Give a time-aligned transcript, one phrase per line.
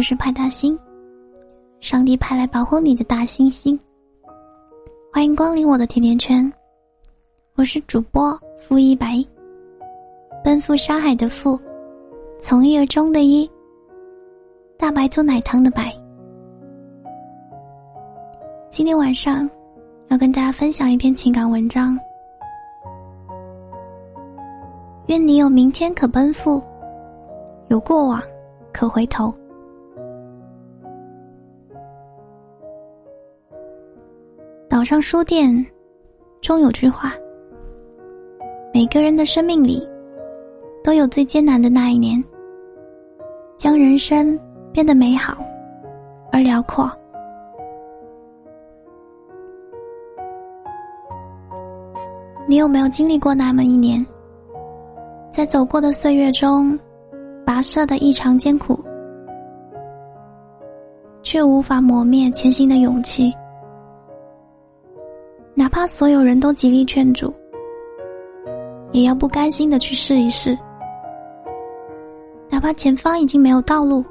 [0.00, 0.78] 我是派大星，
[1.78, 3.78] 上帝派来保护你的大猩猩。
[5.12, 6.50] 欢迎光临我的甜甜圈，
[7.54, 9.22] 我是主播付一白，
[10.42, 11.60] 奔赴沙海的赴，
[12.40, 13.46] 从一而终的一，
[14.78, 15.92] 大白兔奶糖的白。
[18.70, 19.46] 今天晚上
[20.08, 21.94] 要跟大家分享一篇情感文章，
[25.08, 26.58] 愿你有明天可奔赴，
[27.68, 28.18] 有过往
[28.72, 29.30] 可回头。
[34.90, 35.54] 上书店
[36.40, 37.12] 中有句话：
[38.74, 39.88] 每个人的生命里
[40.82, 42.20] 都有最艰难的那一年，
[43.56, 44.36] 将人生
[44.72, 45.36] 变得美好
[46.32, 46.90] 而辽阔。
[52.48, 54.04] 你有没有经历过那么一年，
[55.30, 56.76] 在走过的岁月中，
[57.46, 58.76] 跋涉的异常艰苦，
[61.22, 63.32] 却无法磨灭前行的勇气？
[65.60, 67.30] 哪怕所有人都极力劝阻，
[68.92, 70.58] 也要不甘心的去试一试。
[72.48, 74.02] 哪怕前方已经没有道路，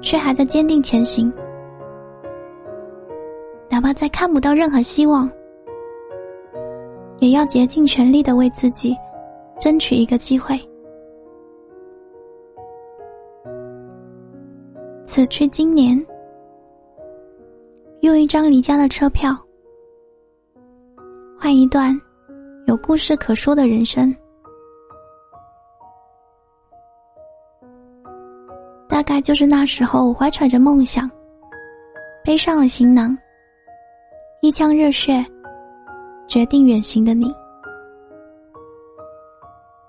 [0.00, 1.30] 却还在坚定前行。
[3.68, 5.30] 哪怕再看不到任何希望，
[7.18, 8.96] 也要竭尽全力的为自己
[9.60, 10.58] 争取一个机会。
[15.04, 16.02] 此去经年，
[18.00, 19.36] 用一张离家的车票。
[21.42, 21.92] 换一段
[22.66, 24.14] 有故事可说的人生，
[28.88, 31.10] 大概就是那时候怀揣着梦想，
[32.24, 33.18] 背上了行囊，
[34.40, 35.26] 一腔热血，
[36.28, 37.34] 决定远行的你，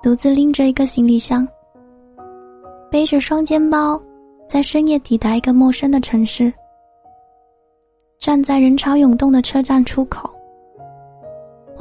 [0.01, 1.47] 独自拎着一个行李箱，
[2.89, 4.01] 背着双肩包，
[4.49, 6.51] 在深夜抵达一个陌生的城市，
[8.17, 10.32] 站在人潮涌动的车站出口。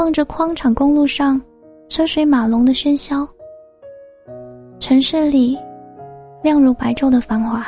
[0.03, 1.41] 望着宽敞公路上
[1.89, 3.25] 车水马龙的喧嚣，
[4.81, 5.57] 城市里
[6.43, 7.65] 亮如白昼的繁华。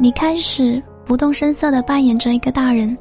[0.00, 2.98] 你开始不动声色的扮演着一个大人，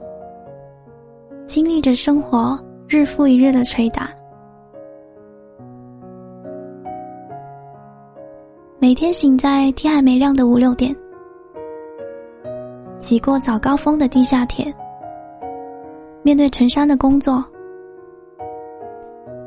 [1.48, 2.56] 经历着生活
[2.88, 4.12] 日复一日的捶打，
[8.78, 10.96] 每天醒在天还没亮的五六点。
[13.04, 14.74] 挤过早高峰的地下铁，
[16.22, 17.44] 面对成山的工作，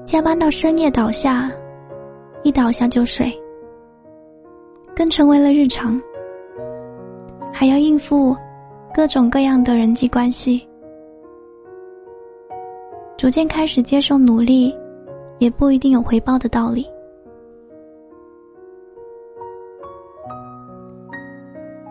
[0.05, 1.51] 加班到深夜倒下，
[2.43, 3.33] 一倒下就睡，
[4.95, 5.99] 更成为了日常。
[7.51, 8.37] 还要应付
[8.93, 10.69] 各种各样的人际关系，
[13.17, 14.77] 逐渐开始接受努力
[15.39, 16.87] 也不一定有回报的道理。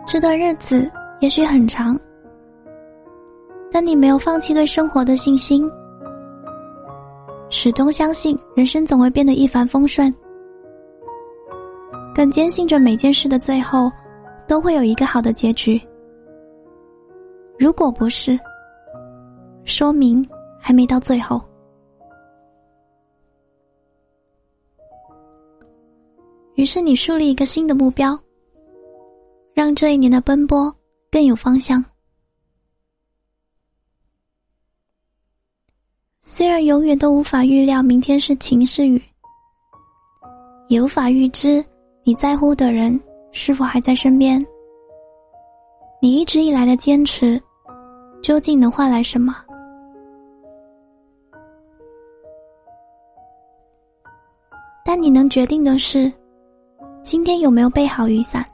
[0.06, 0.88] 这段日子。
[1.20, 1.98] 也许很长，
[3.72, 5.68] 但你没有放弃对生活的信心，
[7.48, 10.14] 始终相信人生总会变得一帆风顺，
[12.14, 13.90] 更坚信着每件事的最后
[14.46, 15.80] 都会有一个好的结局。
[17.58, 18.38] 如果不是，
[19.64, 20.22] 说明
[20.60, 21.40] 还没到最后。
[26.56, 28.18] 于是你树立一个新的目标，
[29.54, 30.74] 让这一年的奔波。
[31.16, 31.82] 更有方向。
[36.20, 39.00] 虽然永远都无法预料明天是晴是雨，
[40.68, 41.64] 也无法预知
[42.04, 43.00] 你在乎的人
[43.32, 44.44] 是否还在身边，
[46.02, 47.42] 你一直以来的坚持，
[48.22, 49.34] 究竟能换来什么？
[54.84, 56.12] 但你能决定的是，
[57.02, 58.44] 今天有没有备好雨伞，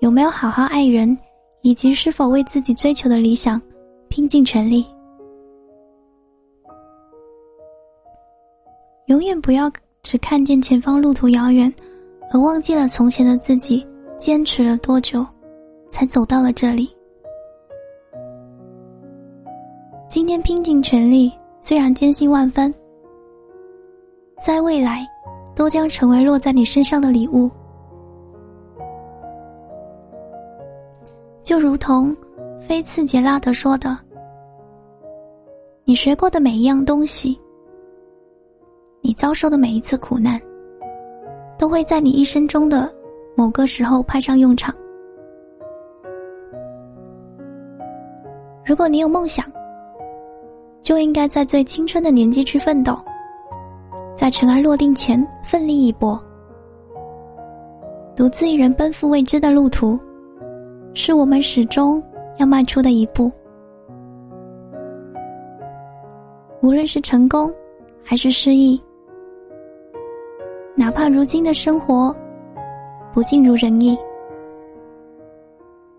[0.00, 1.14] 有没有好好爱人。
[1.62, 3.60] 以及是否为自己追求的理想
[4.08, 4.86] 拼尽全力？
[9.06, 9.70] 永远不要
[10.02, 11.72] 只看见前方路途遥远，
[12.32, 13.86] 而忘记了从前的自己
[14.16, 15.26] 坚持了多久，
[15.90, 16.88] 才走到了这里。
[20.08, 22.72] 今天拼尽全力，虽然艰辛万分，
[24.44, 25.06] 在未来
[25.54, 27.50] 都将成为落在你身上的礼物。
[31.42, 32.16] 就如同
[32.58, 33.96] 菲茨杰拉德说的
[35.84, 37.38] ：“你学过的每一样东西，
[39.00, 40.40] 你遭受的每一次苦难，
[41.58, 42.92] 都会在你一生中的
[43.36, 44.74] 某个时候派上用场。
[48.64, 49.44] 如果你有梦想，
[50.82, 52.96] 就应该在最青春的年纪去奋斗，
[54.14, 56.22] 在尘埃落定前奋力一搏。
[58.14, 59.98] 独自一人奔赴未知的路途，
[60.94, 62.02] 是我们始终
[62.38, 63.30] 要迈出的一步。
[66.62, 67.50] 无论是成功，
[68.02, 68.80] 还是失意，
[70.74, 72.14] 哪怕如今的生活
[73.14, 73.96] 不尽如人意，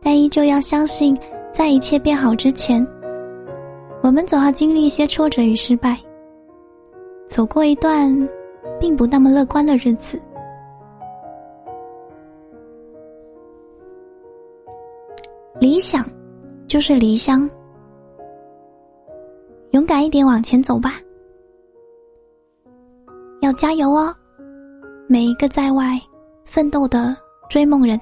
[0.01, 1.17] 但依旧要相信，
[1.51, 2.85] 在一切变好之前，
[4.03, 5.97] 我们总要经历一些挫折与失败，
[7.27, 8.15] 走过一段
[8.79, 10.21] 并不那么乐观的日子。
[15.59, 16.03] 理想，
[16.68, 17.50] 就是离乡。
[19.71, 20.94] 勇敢一点，往前走吧！
[23.42, 24.13] 要加油哦，
[25.07, 26.00] 每一个在外
[26.45, 27.15] 奋斗的
[27.50, 28.00] 追梦人。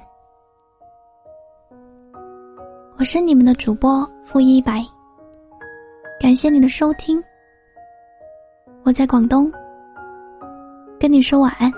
[2.98, 4.84] 我是你们的主播付一白，
[6.20, 7.22] 感谢你的收听。
[8.84, 9.50] 我在广东，
[10.98, 11.72] 跟你说晚安。